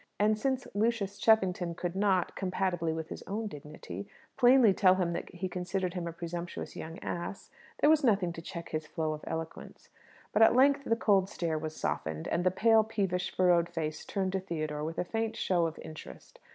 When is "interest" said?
15.83-16.39